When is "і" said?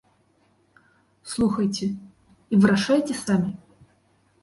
2.51-2.55